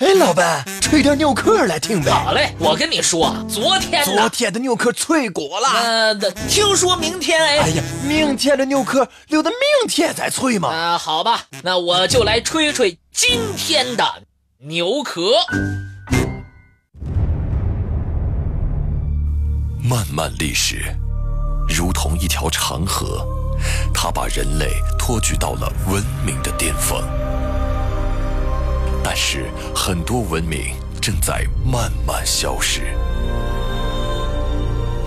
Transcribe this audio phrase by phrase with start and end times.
[0.00, 2.10] 哎，老板，吹点牛壳来听呗。
[2.10, 5.68] 好嘞，我跟你说，昨天昨天的牛壳脆果了。
[5.68, 6.14] 呃，
[6.48, 7.58] 听说明天哎。
[7.58, 10.70] 哎呀，明天的牛壳留到明天再脆嘛。
[10.70, 14.22] 啊，好吧，那我就来吹吹今天的
[14.60, 15.32] 牛壳。
[19.82, 20.96] 漫漫历史，
[21.68, 23.22] 如同一条长河，
[23.92, 26.98] 它把人类托举到了文明的巅峰。
[29.12, 30.72] 但是，很多文明
[31.02, 32.94] 正在慢慢消失。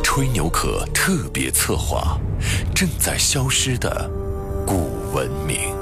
[0.04, 2.20] 吹牛壳特别策划：
[2.76, 4.12] 正在消失的
[4.68, 5.74] 古文明。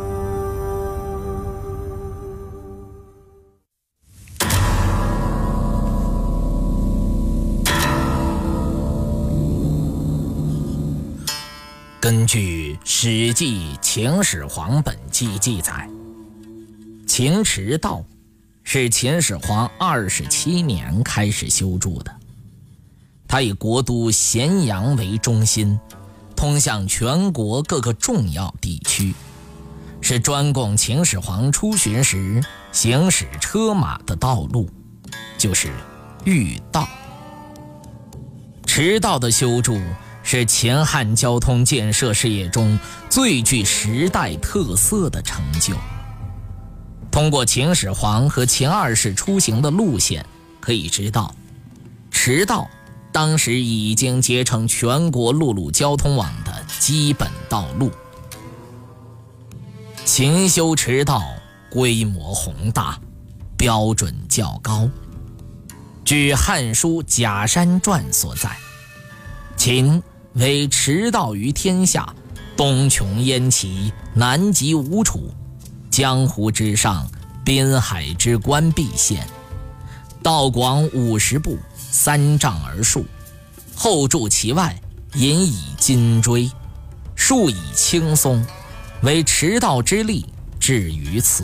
[11.99, 15.89] 根据《史记·秦始皇本纪》记载。
[17.07, 18.01] 秦池道
[18.73, 22.15] 是秦始皇二十七年开始修筑的，
[23.27, 25.77] 它以国都咸阳为中心，
[26.37, 29.13] 通向全国各个重要地区，
[29.99, 32.41] 是专供秦始皇出巡时
[32.71, 34.69] 行驶车马的道路，
[35.37, 35.69] 就是
[36.23, 36.87] 御道。
[38.65, 39.77] 驰道的修筑
[40.23, 45.75] 是秦汉交通建设事业中最具时代特色的成就。
[47.11, 50.25] 通过秦始皇和秦二世出行的路线，
[50.61, 51.35] 可以知道，
[52.09, 52.69] 驰道
[53.11, 57.91] 当时已经结成全国陆路交通网的基本道路。
[60.05, 61.21] 秦修驰道
[61.69, 62.97] 规模宏大，
[63.57, 64.89] 标准较高。
[66.05, 68.57] 据《汉书·假山传》所载，
[69.57, 70.01] 秦
[70.33, 72.15] 为驰道于天下，
[72.55, 75.29] 东穷燕齐，南极吴楚。
[75.91, 77.05] 江湖之上，
[77.43, 79.27] 滨海之关闭县，
[80.23, 83.05] 道广五十步，三丈而数，
[83.75, 84.81] 后筑其外，
[85.15, 86.49] 引以金锥，
[87.13, 88.41] 树以青松，
[89.01, 90.25] 为驰道之力
[90.61, 91.43] 至于此。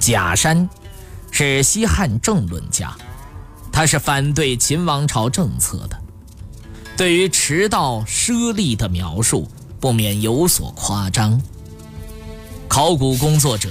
[0.00, 0.66] 贾山
[1.30, 2.96] 是西汉政论家，
[3.70, 6.00] 他是反对秦王朝政策的，
[6.96, 9.46] 对于驰道奢利的描述，
[9.78, 11.38] 不免有所夸张。
[12.78, 13.70] 考古工作者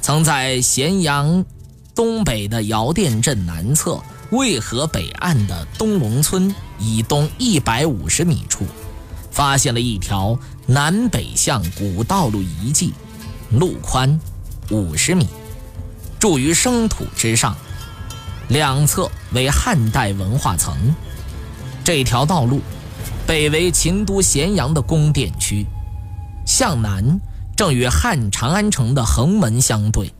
[0.00, 1.44] 曾在咸阳
[1.92, 4.00] 东北的姚店镇南侧
[4.30, 8.64] 渭河北岸的东龙村以东一百五十米处，
[9.32, 10.38] 发现了一条
[10.68, 12.94] 南北向古道路遗迹，
[13.50, 14.20] 路宽
[14.70, 15.26] 五十米，
[16.20, 17.56] 筑于生土之上，
[18.46, 20.94] 两侧为汉代文化层。
[21.82, 22.60] 这条道路
[23.26, 25.66] 北为秦都咸阳的宫殿区，
[26.46, 27.20] 向南。
[27.56, 30.12] 正与汉长安城的横门相对，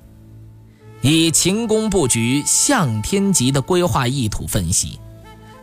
[1.03, 5.01] 以秦宫布局向天极的规划意图分析，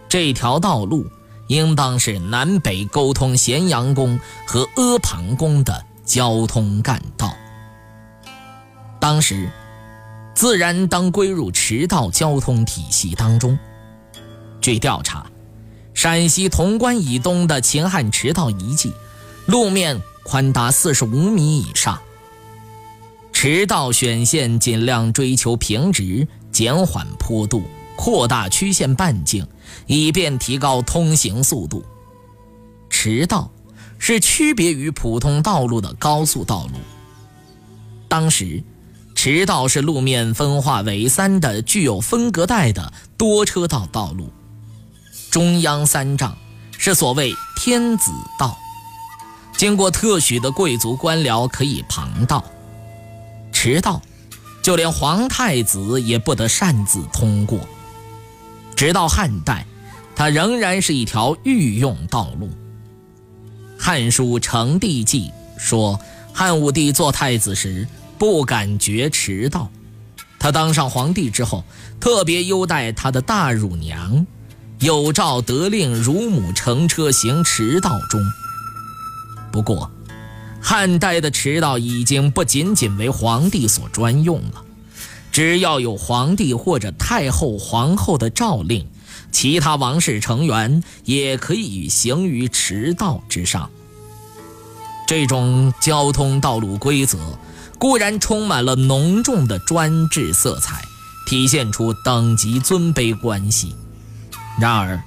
[0.09, 1.05] 这条道路
[1.47, 7.33] 应当是南北沟通咸阳宫和阿房宫的交通干道。
[8.99, 9.49] 当时，
[10.35, 13.57] 自然当归入驰道交通体系当中。
[14.59, 15.25] 据调查，
[15.93, 18.93] 陕西潼关以东的秦汉驰道遗迹，
[19.45, 19.99] 路面。
[20.23, 21.99] 宽达四十五米以上，
[23.33, 27.63] 驰道选线尽量追求平直、减缓坡度、
[27.95, 29.45] 扩大曲线半径，
[29.87, 31.83] 以便提高通行速度。
[32.89, 33.51] 驰道
[33.97, 36.79] 是区别于普通道路的高速道路。
[38.07, 38.63] 当时，
[39.15, 44.29] 驰道是路面分化为三的具有分隔带的多车道道路，
[45.29, 46.37] 中央三丈
[46.77, 48.57] 是所谓天子道。
[49.61, 52.43] 经过特许的贵族官僚可以旁道，
[53.53, 54.01] 驰道，
[54.63, 57.59] 就连皇太子也不得擅自通过。
[58.75, 59.67] 直到汉代，
[60.15, 62.47] 它仍然是一条御用道路。
[63.77, 65.31] 《汉书·成帝纪》
[65.63, 65.99] 说，
[66.33, 69.69] 汉武帝做太子时不敢绝驰道，
[70.39, 71.63] 他当上皇帝之后，
[71.99, 74.25] 特别优待他的大乳娘，
[74.79, 78.19] 有诏得令乳母乘车行驰道中。
[79.51, 79.91] 不过，
[80.61, 84.63] 汉代的驰道已经不仅仅为皇帝所专用了。
[85.31, 88.87] 只要有皇帝或者太后、皇后的诏令，
[89.31, 93.69] 其他王室成员也可以行于驰道之上。
[95.07, 97.17] 这种交通道路规则
[97.77, 100.83] 固然充满了浓重的专制色彩，
[101.25, 103.75] 体现出等级尊卑关系。
[104.59, 105.01] 然而，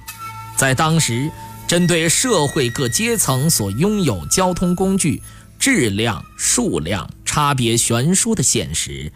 [0.57, 1.31] 在当时，
[1.67, 5.21] 针对社会各阶层所拥有交通工具
[5.59, 9.11] 质量、数量差别悬殊的现实，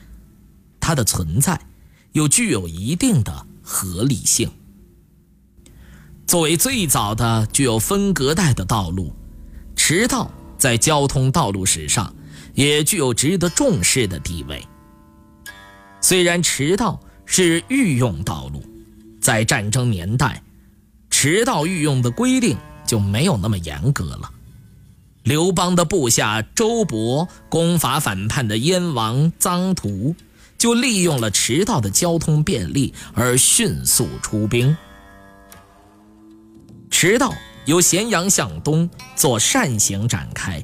[0.79, 0.95] 它。
[0.95, 1.61] 的存在
[2.13, 4.51] 又具有一定的合理性。
[6.25, 9.13] 作为最早的具有分隔带的道路，
[9.75, 12.13] 驰道在交通道路史上
[12.55, 14.61] 也具有值得重视的地位。
[16.01, 18.63] 虽然驰道是御用道路，
[19.21, 20.41] 在战争年代，
[21.21, 22.55] 驰道御用的规定
[22.87, 24.31] 就没有那么严格了。
[25.23, 30.15] 刘邦的部下周勃攻伐反叛的燕王臧荼，
[30.57, 34.77] 就利用了驰道的交通便利而迅速出兵。
[36.89, 37.33] 驰道
[37.65, 40.63] 由咸阳向东做扇形展开，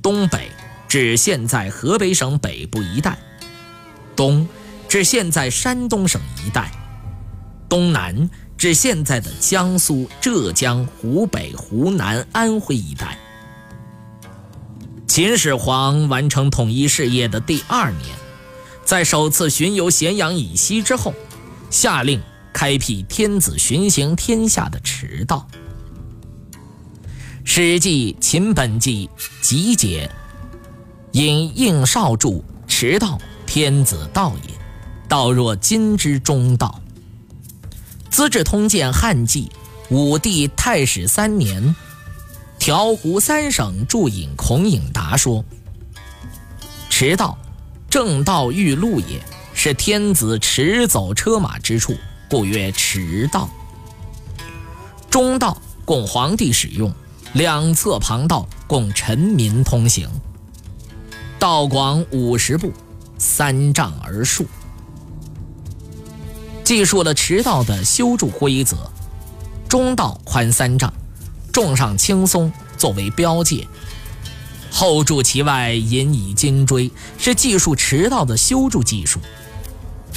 [0.00, 0.48] 东北
[0.88, 3.18] 至现在河北省北部一带，
[4.16, 4.48] 东
[4.88, 6.70] 至现在山东省一带，
[7.68, 13.18] 东南至现在的江苏、浙江、湖北、湖南、安徽一带。
[15.06, 18.02] 秦始皇完成统一事业的第二年，
[18.84, 21.14] 在首次巡游咸阳以西之后，
[21.70, 22.20] 下令
[22.52, 25.46] 开辟天子巡行天下的驰道。
[27.44, 29.08] 《史记·秦本纪》
[29.42, 30.10] 集解
[31.12, 34.54] 引应少注：“驰道，天子道也，
[35.06, 36.80] 道若今之中道。”
[38.14, 39.50] 《资治通鉴·汉纪》
[39.92, 41.74] 武帝太始三年。
[42.60, 45.44] 调湖三省注引孔颖达说
[46.88, 47.36] ：“驰道，
[47.90, 49.20] 正道玉路也，
[49.52, 51.92] 是天子驰走车马之处，
[52.30, 53.48] 故曰驰道。
[55.10, 56.94] 中道供皇帝使用，
[57.32, 60.08] 两侧旁道供臣民通行。
[61.40, 62.72] 道广五十步，
[63.18, 64.46] 三丈而数。”
[66.76, 68.90] 记述了驰道的修筑规则：
[69.68, 70.92] 中道宽三丈。
[71.52, 73.64] 重上轻松作为标界，
[74.72, 79.20] 后筑其外引以金锥，是技术驰道的修筑技术。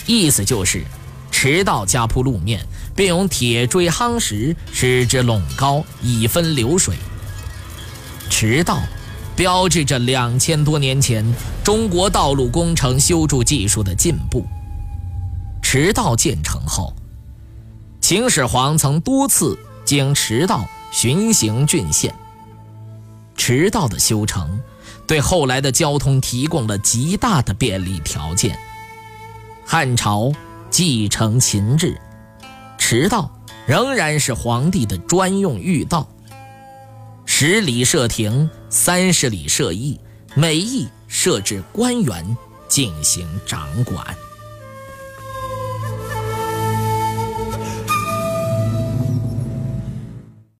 [0.07, 0.83] 意思就是，
[1.29, 2.65] 驰道加铺路面，
[2.95, 6.95] 并用铁锥夯实，使之垄高，以分流水。
[8.31, 8.79] 驰道
[9.35, 11.23] 标志着两千多年前
[11.63, 14.43] 中国道路工程修筑技术的进步。
[15.69, 16.95] 驰道建成后，
[17.99, 20.65] 秦始皇曾多次经驰道。
[20.93, 22.15] 巡行郡县，
[23.35, 24.61] 驰道的修成，
[25.05, 28.57] 对后来的交通提供了极大的便利条件。
[29.65, 30.31] 汉朝
[30.69, 31.99] 继承秦制，
[32.77, 33.29] 驰道
[33.65, 36.07] 仍然是皇帝的专用御道。
[37.25, 39.99] 十里设亭，三十里设驿，
[40.33, 42.37] 每驿设置官员
[42.69, 44.15] 进行掌管。